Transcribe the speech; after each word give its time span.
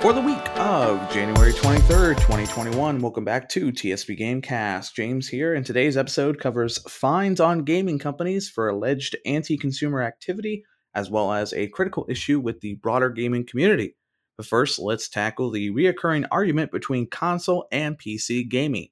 For 0.00 0.12
the 0.12 0.20
week 0.20 0.48
of 0.56 1.12
January 1.12 1.52
23rd, 1.52 2.18
2021, 2.18 3.00
welcome 3.00 3.24
back 3.24 3.48
to 3.48 3.72
TSP 3.72 4.16
Gamecast. 4.16 4.94
James 4.94 5.26
here, 5.26 5.54
and 5.54 5.66
today's 5.66 5.96
episode 5.96 6.38
covers 6.38 6.78
fines 6.88 7.40
on 7.40 7.64
gaming 7.64 7.98
companies 7.98 8.48
for 8.48 8.68
alleged 8.68 9.16
anti 9.26 9.56
consumer 9.56 10.00
activity, 10.00 10.62
as 10.94 11.10
well 11.10 11.32
as 11.32 11.52
a 11.52 11.66
critical 11.66 12.06
issue 12.08 12.38
with 12.38 12.60
the 12.60 12.76
broader 12.76 13.10
gaming 13.10 13.44
community. 13.44 13.96
But 14.36 14.46
first, 14.46 14.78
let's 14.78 15.08
tackle 15.08 15.50
the 15.50 15.72
reoccurring 15.72 16.28
argument 16.30 16.70
between 16.70 17.10
console 17.10 17.66
and 17.72 17.98
PC 17.98 18.48
gaming. 18.48 18.90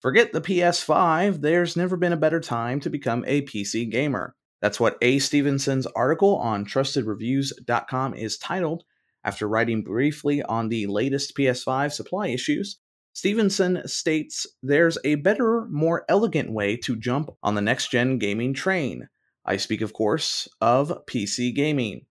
Forget 0.00 0.32
the 0.32 0.40
PS5, 0.40 1.40
there's 1.40 1.76
never 1.76 1.96
been 1.96 2.12
a 2.12 2.16
better 2.16 2.38
time 2.38 2.78
to 2.80 2.88
become 2.88 3.24
a 3.26 3.42
PC 3.42 3.90
gamer. 3.90 4.36
That's 4.62 4.78
what 4.78 4.96
A. 5.02 5.18
Stevenson's 5.18 5.86
article 5.86 6.36
on 6.36 6.66
trustedreviews.com 6.66 8.14
is 8.14 8.38
titled. 8.38 8.84
After 9.24 9.48
writing 9.48 9.82
briefly 9.82 10.42
on 10.42 10.68
the 10.68 10.86
latest 10.86 11.36
PS5 11.36 11.92
supply 11.92 12.28
issues, 12.28 12.78
Stevenson 13.12 13.82
states 13.86 14.46
there's 14.62 14.96
a 15.04 15.16
better, 15.16 15.66
more 15.70 16.04
elegant 16.08 16.52
way 16.52 16.76
to 16.76 16.94
jump 16.94 17.30
on 17.42 17.54
the 17.54 17.60
next 17.60 17.90
gen 17.90 18.18
gaming 18.18 18.54
train. 18.54 19.08
I 19.44 19.56
speak, 19.56 19.80
of 19.80 19.92
course, 19.92 20.46
of 20.60 21.04
PC 21.06 21.54
gaming. 21.54 22.06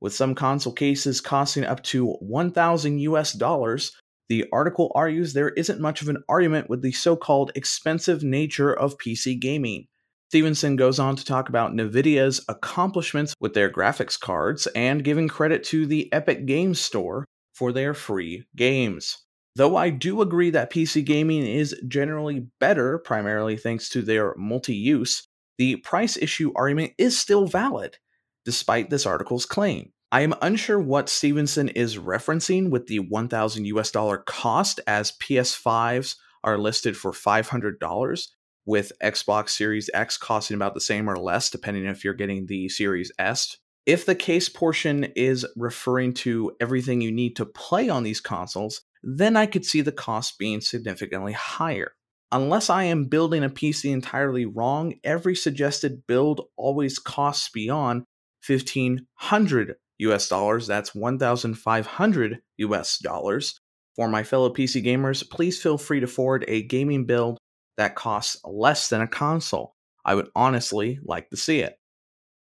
With 0.00 0.14
some 0.14 0.34
console 0.34 0.72
cases 0.72 1.20
costing 1.20 1.64
up 1.64 1.82
to 1.84 2.12
1,000 2.20 3.00
US 3.00 3.32
dollars, 3.32 3.92
the 4.28 4.46
article 4.52 4.90
argues 4.94 5.32
there 5.32 5.50
isn't 5.50 5.80
much 5.80 6.00
of 6.02 6.08
an 6.08 6.22
argument 6.28 6.70
with 6.70 6.82
the 6.82 6.92
so 6.92 7.16
called 7.16 7.52
expensive 7.54 8.22
nature 8.22 8.72
of 8.72 8.98
PC 8.98 9.38
gaming. 9.38 9.88
Stevenson 10.28 10.74
goes 10.74 10.98
on 10.98 11.14
to 11.14 11.24
talk 11.24 11.48
about 11.48 11.72
NVIDIA's 11.72 12.44
accomplishments 12.48 13.34
with 13.40 13.54
their 13.54 13.70
graphics 13.70 14.18
cards 14.18 14.66
and 14.74 15.04
giving 15.04 15.28
credit 15.28 15.62
to 15.64 15.86
the 15.86 16.12
Epic 16.12 16.46
Games 16.46 16.80
Store 16.80 17.24
for 17.54 17.72
their 17.72 17.94
free 17.94 18.44
games. 18.56 19.18
Though 19.54 19.76
I 19.76 19.90
do 19.90 20.20
agree 20.20 20.50
that 20.50 20.72
PC 20.72 21.04
gaming 21.04 21.46
is 21.46 21.80
generally 21.86 22.48
better, 22.58 22.98
primarily 22.98 23.56
thanks 23.56 23.88
to 23.90 24.02
their 24.02 24.34
multi 24.36 24.74
use, 24.74 25.26
the 25.58 25.76
price 25.76 26.16
issue 26.16 26.52
argument 26.56 26.92
is 26.98 27.18
still 27.18 27.46
valid, 27.46 27.96
despite 28.44 28.90
this 28.90 29.06
article's 29.06 29.46
claim. 29.46 29.92
I 30.10 30.22
am 30.22 30.34
unsure 30.42 30.80
what 30.80 31.08
Stevenson 31.08 31.68
is 31.70 31.98
referencing 31.98 32.70
with 32.70 32.88
the 32.88 32.98
1000 32.98 33.64
US 33.66 33.90
dollar 33.92 34.18
cost 34.18 34.80
as 34.86 35.12
PS5s 35.12 36.16
are 36.44 36.58
listed 36.58 36.96
for 36.96 37.12
$500 37.12 38.28
with 38.66 38.92
Xbox 39.02 39.50
Series 39.50 39.88
X 39.94 40.18
costing 40.18 40.56
about 40.56 40.74
the 40.74 40.80
same 40.80 41.08
or 41.08 41.16
less 41.16 41.48
depending 41.48 41.86
if 41.86 42.04
you're 42.04 42.14
getting 42.14 42.46
the 42.46 42.68
Series 42.68 43.12
S. 43.18 43.56
If 43.86 44.04
the 44.04 44.16
case 44.16 44.48
portion 44.48 45.04
is 45.14 45.46
referring 45.56 46.12
to 46.14 46.52
everything 46.60 47.00
you 47.00 47.12
need 47.12 47.36
to 47.36 47.46
play 47.46 47.88
on 47.88 48.02
these 48.02 48.20
consoles, 48.20 48.82
then 49.04 49.36
I 49.36 49.46
could 49.46 49.64
see 49.64 49.80
the 49.80 49.92
cost 49.92 50.38
being 50.38 50.60
significantly 50.60 51.32
higher. 51.32 51.92
Unless 52.32 52.68
I 52.68 52.82
am 52.84 53.04
building 53.04 53.44
a 53.44 53.48
PC 53.48 53.92
entirely 53.92 54.44
wrong, 54.44 54.94
every 55.04 55.36
suggested 55.36 56.02
build 56.08 56.40
always 56.56 56.98
costs 56.98 57.48
beyond 57.48 58.02
1500 58.44 59.76
US 59.98 60.28
dollars. 60.28 60.66
That's 60.66 60.94
1,500 60.94 62.40
US 62.58 62.98
dollars. 62.98 63.60
For 63.94 64.08
my 64.08 64.24
fellow 64.24 64.52
PC 64.52 64.84
gamers, 64.84 65.28
please 65.30 65.62
feel 65.62 65.78
free 65.78 66.00
to 66.00 66.06
forward 66.06 66.44
a 66.48 66.62
gaming 66.62 67.06
build 67.06 67.38
that 67.76 67.94
costs 67.94 68.40
less 68.44 68.88
than 68.88 69.00
a 69.00 69.08
console. 69.08 69.74
I 70.04 70.14
would 70.14 70.30
honestly 70.34 70.98
like 71.04 71.30
to 71.30 71.36
see 71.36 71.60
it. 71.60 71.78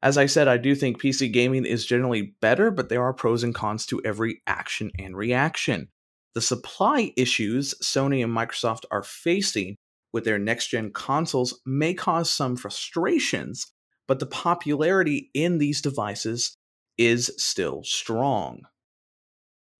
As 0.01 0.17
I 0.17 0.25
said, 0.25 0.49
I 0.49 0.57
do 0.57 0.75
think 0.75 1.01
PC 1.01 1.31
gaming 1.31 1.65
is 1.65 1.85
generally 1.85 2.35
better, 2.41 2.71
but 2.71 2.89
there 2.89 3.03
are 3.03 3.13
pros 3.13 3.41
and 3.41 3.55
cons 3.55 3.85
to 3.85 4.01
every 4.03 4.41
action 4.45 4.91
and 4.99 5.15
reaction. 5.15 5.87
The 6.35 6.41
supply 6.41 7.13
issues 7.15 7.73
Sony 7.81 8.23
and 8.23 8.35
Microsoft 8.35 8.83
are 8.91 9.03
facing 9.03 9.77
with 10.11 10.25
their 10.25 10.39
next 10.39 10.67
gen 10.67 10.91
consoles 10.91 11.59
may 11.65 11.93
cause 11.93 12.29
some 12.29 12.55
frustrations, 12.55 13.71
but 14.07 14.19
the 14.19 14.25
popularity 14.25 15.31
in 15.33 15.57
these 15.57 15.81
devices 15.81 16.57
is 16.97 17.31
still 17.37 17.81
strong. 17.83 18.61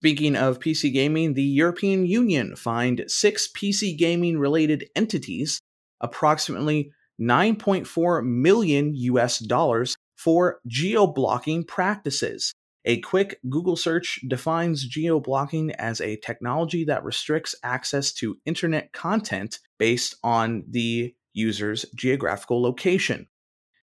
Speaking 0.04 0.36
of 0.36 0.60
PC 0.60 0.92
gaming, 0.92 1.32
the 1.32 1.42
European 1.42 2.04
Union 2.04 2.56
fined 2.56 3.06
six 3.08 3.48
PC 3.50 3.96
gaming 3.96 4.36
related 4.36 4.84
entities 4.94 5.62
approximately 5.98 6.90
9.4 7.18 8.22
million 8.22 8.94
US 8.94 9.38
dollars 9.38 9.96
for 10.14 10.60
geo-blocking 10.66 11.64
practices. 11.64 12.52
A 12.84 13.00
quick 13.00 13.40
Google 13.48 13.76
search 13.76 14.20
defines 14.28 14.86
geo-blocking 14.86 15.70
as 15.76 16.02
a 16.02 16.16
technology 16.16 16.84
that 16.84 17.02
restricts 17.02 17.54
access 17.62 18.12
to 18.12 18.36
internet 18.44 18.92
content 18.92 19.58
based 19.78 20.16
on 20.22 20.64
the 20.68 21.14
user's 21.32 21.86
geographical 21.94 22.60
location. 22.60 23.26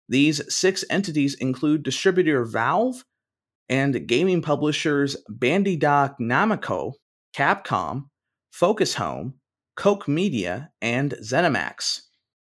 These 0.07 0.55
six 0.55 0.85
entities 0.91 1.33
include 1.33 1.83
distributor 1.83 2.45
Valve, 2.45 3.07
and 3.71 4.07
gaming 4.07 4.43
publishers 4.43 5.17
Bandai 5.31 6.15
Namco, 6.21 6.93
Capcom, 7.35 8.09
Focus 8.53 8.97
Home, 8.97 9.35
Koch 9.77 10.07
Media, 10.07 10.71
and 10.83 11.13
ZeniMax. 11.23 12.01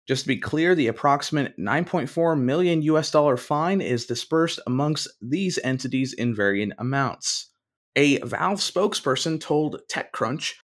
Just 0.08 0.22
to 0.22 0.28
be 0.28 0.38
clear, 0.38 0.74
the 0.74 0.88
approximate 0.88 1.56
9.4 1.58 2.40
million 2.40 2.82
US 2.82 3.10
dollar 3.12 3.36
fine 3.36 3.80
is 3.80 4.06
dispersed 4.06 4.58
amongst 4.66 5.06
these 5.20 5.60
entities 5.62 6.12
in 6.14 6.34
varying 6.34 6.72
amounts. 6.78 7.50
A 7.94 8.18
Valve 8.20 8.58
spokesperson 8.58 9.38
told 9.40 9.80
TechCrunch 9.92 10.54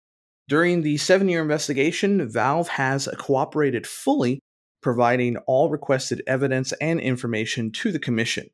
during 0.49 0.81
the 0.81 0.97
seven 0.97 1.29
year 1.29 1.43
investigation, 1.43 2.27
Valve 2.27 2.69
has 2.69 3.07
cooperated 3.19 3.87
fully, 3.87 4.41
providing 4.81 5.37
all 5.47 5.69
requested 5.69 6.23
evidence 6.27 6.73
and 6.81 6.99
information 6.99 7.71
to 7.73 7.93
the 7.93 7.99
Commission. 7.99 8.49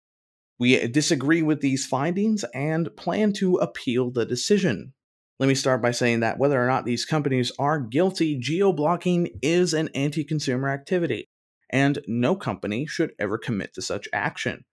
We 0.58 0.80
uh, 0.80 0.86
disagree 0.86 1.42
with 1.42 1.60
these 1.60 1.86
findings 1.86 2.44
and 2.54 2.94
plan 2.96 3.32
to 3.34 3.56
appeal 3.56 4.10
the 4.10 4.24
decision. 4.24 4.92
Let 5.40 5.48
me 5.48 5.54
start 5.54 5.82
by 5.82 5.90
saying 5.90 6.20
that 6.20 6.38
whether 6.38 6.62
or 6.62 6.68
not 6.68 6.84
these 6.84 7.04
companies 7.04 7.50
are 7.58 7.80
guilty, 7.80 8.38
geo 8.38 8.72
blocking 8.72 9.30
is 9.42 9.74
an 9.74 9.88
anti 9.94 10.22
consumer 10.22 10.68
activity, 10.68 11.28
and 11.70 11.98
no 12.06 12.36
company 12.36 12.86
should 12.86 13.12
ever 13.18 13.36
commit 13.36 13.74
to 13.74 13.82
such 13.82 14.08
action. 14.12 14.64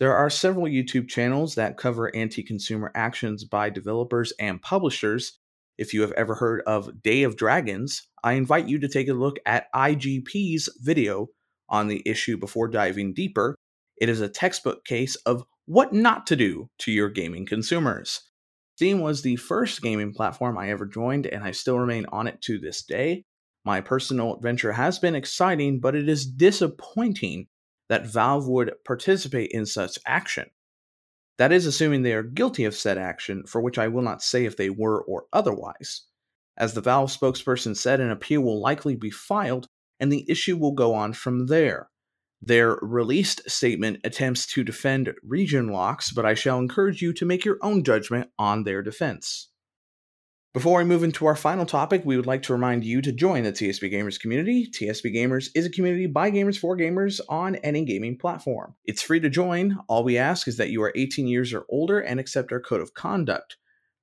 There 0.00 0.14
are 0.14 0.28
several 0.28 0.66
YouTube 0.66 1.08
channels 1.08 1.54
that 1.54 1.78
cover 1.78 2.14
anti 2.14 2.42
consumer 2.42 2.92
actions 2.94 3.44
by 3.44 3.70
developers 3.70 4.32
and 4.38 4.60
publishers. 4.60 5.38
If 5.78 5.94
you 5.94 6.02
have 6.02 6.12
ever 6.12 6.34
heard 6.34 6.62
of 6.66 7.02
Day 7.02 7.22
of 7.22 7.36
Dragons, 7.36 8.06
I 8.22 8.34
invite 8.34 8.68
you 8.68 8.78
to 8.80 8.88
take 8.88 9.08
a 9.08 9.14
look 9.14 9.38
at 9.46 9.72
IGP's 9.74 10.68
video 10.82 11.28
on 11.68 11.88
the 11.88 12.02
issue 12.04 12.36
before 12.36 12.68
diving 12.68 13.14
deeper 13.14 13.56
it 13.96 14.08
is 14.08 14.20
a 14.20 14.28
textbook 14.28 14.84
case 14.84 15.16
of 15.26 15.44
what 15.66 15.92
not 15.92 16.26
to 16.26 16.36
do 16.36 16.68
to 16.78 16.92
your 16.92 17.08
gaming 17.08 17.46
consumers. 17.46 18.20
Steam 18.76 19.00
was 19.00 19.22
the 19.22 19.36
first 19.36 19.82
gaming 19.82 20.12
platform 20.12 20.58
I 20.58 20.70
ever 20.70 20.84
joined, 20.84 21.26
and 21.26 21.44
I 21.44 21.52
still 21.52 21.78
remain 21.78 22.06
on 22.10 22.26
it 22.26 22.42
to 22.42 22.58
this 22.58 22.82
day. 22.82 23.24
My 23.64 23.80
personal 23.80 24.34
adventure 24.34 24.72
has 24.72 24.98
been 24.98 25.14
exciting, 25.14 25.80
but 25.80 25.94
it 25.94 26.08
is 26.08 26.26
disappointing 26.26 27.46
that 27.88 28.06
Valve 28.06 28.48
would 28.48 28.72
participate 28.84 29.52
in 29.52 29.64
such 29.64 29.98
action. 30.06 30.50
That 31.38 31.52
is 31.52 31.66
assuming 31.66 32.02
they 32.02 32.12
are 32.12 32.22
guilty 32.22 32.64
of 32.64 32.74
said 32.74 32.98
action, 32.98 33.44
for 33.46 33.60
which 33.60 33.78
I 33.78 33.88
will 33.88 34.02
not 34.02 34.22
say 34.22 34.44
if 34.44 34.56
they 34.56 34.70
were 34.70 35.02
or 35.02 35.26
otherwise. 35.32 36.02
As 36.56 36.74
the 36.74 36.80
Valve 36.80 37.10
spokesperson 37.10 37.76
said, 37.76 38.00
an 38.00 38.10
appeal 38.10 38.40
will 38.40 38.60
likely 38.60 38.96
be 38.96 39.10
filed, 39.10 39.68
and 39.98 40.12
the 40.12 40.28
issue 40.28 40.56
will 40.56 40.72
go 40.72 40.94
on 40.94 41.12
from 41.12 41.46
there. 41.46 41.88
Their 42.46 42.76
released 42.82 43.48
statement 43.48 44.00
attempts 44.04 44.44
to 44.48 44.64
defend 44.64 45.14
region 45.22 45.68
locks, 45.68 46.12
but 46.12 46.26
I 46.26 46.34
shall 46.34 46.58
encourage 46.58 47.00
you 47.00 47.14
to 47.14 47.24
make 47.24 47.42
your 47.42 47.56
own 47.62 47.82
judgment 47.82 48.28
on 48.38 48.64
their 48.64 48.82
defense. 48.82 49.48
Before 50.52 50.76
we 50.76 50.84
move 50.84 51.02
into 51.02 51.24
our 51.24 51.36
final 51.36 51.64
topic, 51.64 52.02
we 52.04 52.18
would 52.18 52.26
like 52.26 52.42
to 52.42 52.52
remind 52.52 52.84
you 52.84 53.00
to 53.00 53.12
join 53.12 53.44
the 53.44 53.52
TSP 53.52 53.90
Gamers 53.90 54.20
community. 54.20 54.70
TSP 54.70 55.14
Gamers 55.14 55.48
is 55.54 55.64
a 55.64 55.70
community 55.70 56.06
by 56.06 56.30
gamers 56.30 56.58
for 56.58 56.76
gamers 56.76 57.18
on 57.30 57.56
any 57.56 57.82
gaming 57.82 58.18
platform. 58.18 58.74
It's 58.84 59.00
free 59.00 59.20
to 59.20 59.30
join. 59.30 59.78
All 59.88 60.04
we 60.04 60.18
ask 60.18 60.46
is 60.46 60.58
that 60.58 60.68
you 60.68 60.82
are 60.82 60.92
18 60.94 61.26
years 61.26 61.54
or 61.54 61.64
older 61.70 61.98
and 61.98 62.20
accept 62.20 62.52
our 62.52 62.60
code 62.60 62.82
of 62.82 62.92
conduct. 62.92 63.56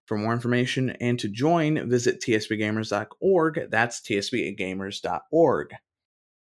For 0.07 0.17
more 0.17 0.33
information 0.33 0.89
and 0.99 1.19
to 1.19 1.29
join, 1.29 1.87
visit 1.87 2.23
tspgamers.org. 2.23 3.67
That's 3.69 4.01
tspgamers.org. 4.01 5.75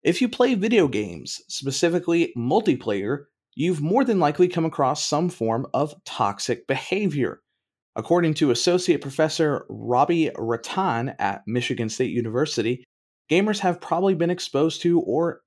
If 0.02 0.20
you 0.20 0.28
play 0.28 0.54
video 0.54 0.88
games, 0.88 1.40
specifically 1.49 2.32
multiplayer, 2.37 3.26
you've 3.54 3.81
more 3.81 4.04
than 4.04 4.19
likely 4.19 4.49
come 4.49 4.64
across 4.64 5.06
some 5.06 5.28
form 5.28 5.66
of 5.72 5.94
toxic 6.04 6.66
behavior. 6.66 7.40
According 7.94 8.34
to 8.34 8.50
Associate 8.50 9.00
Professor 9.00 9.64
Robby 9.69 10.32
Ratan 10.37 11.10
at 11.20 11.43
Michigan 11.46 11.88
State 11.88 12.10
University, 12.10 12.82
gamers 13.31 13.60
have 13.60 13.81
probably 13.81 14.14
been 14.14 14.31
exposed 14.31 14.82
to 14.82 15.00
or 15.00 15.43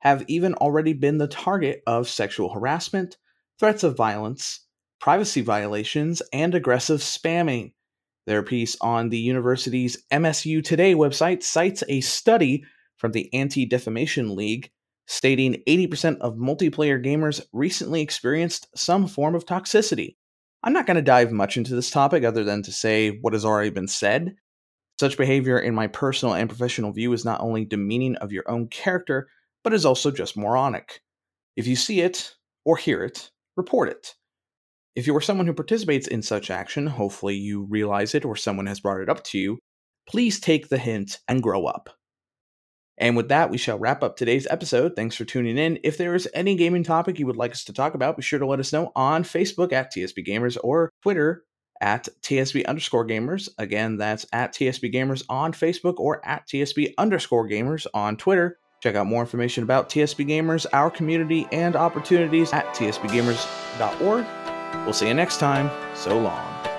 have 0.00 0.24
even 0.26 0.54
already 0.54 0.92
been 0.92 1.18
the 1.18 1.28
target 1.28 1.82
of 1.86 2.08
sexual 2.08 2.52
harassment, 2.52 3.16
threats 3.60 3.84
of 3.84 3.96
violence, 3.96 4.66
privacy 4.98 5.40
violations, 5.40 6.20
and 6.32 6.54
aggressive 6.56 7.00
spamming. 7.00 7.74
Their 8.26 8.42
piece 8.42 8.76
on 8.80 9.10
the 9.10 9.18
university's 9.18 10.02
MSU 10.10 10.64
Today 10.64 10.94
website 10.94 11.44
cites 11.44 11.84
a 11.88 12.00
study 12.00 12.64
from 13.00 13.12
the 13.12 13.32
Anti 13.34 13.64
Defamation 13.64 14.36
League 14.36 14.70
stating 15.06 15.60
80% 15.66 16.18
of 16.18 16.36
multiplayer 16.36 17.04
gamers 17.04 17.42
recently 17.52 18.00
experienced 18.00 18.68
some 18.76 19.08
form 19.08 19.34
of 19.34 19.44
toxicity. 19.44 20.14
I'm 20.62 20.72
not 20.72 20.86
going 20.86 20.96
to 20.96 21.02
dive 21.02 21.32
much 21.32 21.56
into 21.56 21.74
this 21.74 21.90
topic 21.90 22.22
other 22.22 22.44
than 22.44 22.62
to 22.62 22.72
say 22.72 23.18
what 23.20 23.32
has 23.32 23.44
already 23.44 23.70
been 23.70 23.88
said. 23.88 24.36
Such 25.00 25.16
behavior, 25.16 25.58
in 25.58 25.74
my 25.74 25.86
personal 25.86 26.34
and 26.34 26.48
professional 26.48 26.92
view, 26.92 27.12
is 27.12 27.24
not 27.24 27.40
only 27.40 27.64
demeaning 27.64 28.16
of 28.16 28.30
your 28.30 28.48
own 28.48 28.68
character, 28.68 29.28
but 29.64 29.72
is 29.72 29.86
also 29.86 30.10
just 30.10 30.36
moronic. 30.36 31.00
If 31.56 31.66
you 31.66 31.74
see 31.74 32.02
it 32.02 32.36
or 32.64 32.76
hear 32.76 33.02
it, 33.02 33.30
report 33.56 33.88
it. 33.88 34.14
If 34.94 35.06
you 35.06 35.16
are 35.16 35.20
someone 35.20 35.46
who 35.46 35.54
participates 35.54 36.06
in 36.06 36.22
such 36.22 36.50
action, 36.50 36.86
hopefully 36.86 37.34
you 37.34 37.64
realize 37.64 38.14
it 38.14 38.24
or 38.24 38.36
someone 38.36 38.66
has 38.66 38.80
brought 38.80 39.00
it 39.00 39.08
up 39.08 39.24
to 39.24 39.38
you, 39.38 39.58
please 40.06 40.38
take 40.38 40.68
the 40.68 40.78
hint 40.78 41.18
and 41.26 41.42
grow 41.42 41.64
up. 41.64 41.90
And 43.00 43.16
with 43.16 43.28
that, 43.30 43.50
we 43.50 43.56
shall 43.56 43.78
wrap 43.78 44.02
up 44.02 44.16
today's 44.16 44.46
episode. 44.48 44.94
Thanks 44.94 45.16
for 45.16 45.24
tuning 45.24 45.56
in. 45.56 45.78
If 45.82 45.96
there 45.96 46.14
is 46.14 46.28
any 46.34 46.54
gaming 46.54 46.84
topic 46.84 47.18
you 47.18 47.26
would 47.26 47.36
like 47.36 47.52
us 47.52 47.64
to 47.64 47.72
talk 47.72 47.94
about, 47.94 48.16
be 48.16 48.22
sure 48.22 48.38
to 48.38 48.46
let 48.46 48.60
us 48.60 48.72
know 48.72 48.92
on 48.94 49.24
Facebook 49.24 49.72
at 49.72 49.92
TSP 49.92 50.24
Gamers 50.26 50.58
or 50.62 50.90
Twitter 51.02 51.44
at 51.80 52.08
TSP 52.22 52.66
underscore 52.66 53.06
gamers. 53.06 53.48
Again, 53.56 53.96
that's 53.96 54.26
at 54.32 54.52
TSP 54.52 54.92
Gamers 54.92 55.24
on 55.30 55.52
Facebook 55.52 55.94
or 55.96 56.24
at 56.26 56.46
TSP 56.46 56.92
underscore 56.98 57.48
gamers 57.48 57.86
on 57.94 58.18
Twitter. 58.18 58.58
Check 58.82 58.94
out 58.94 59.06
more 59.06 59.22
information 59.22 59.64
about 59.64 59.88
TSP 59.88 60.28
Gamers, 60.28 60.66
our 60.72 60.90
community, 60.90 61.48
and 61.52 61.76
opportunities 61.76 62.52
at 62.52 62.66
tspgamers.org. 62.74 64.26
We'll 64.84 64.92
see 64.92 65.08
you 65.08 65.14
next 65.14 65.38
time. 65.38 65.70
So 65.94 66.18
long. 66.18 66.69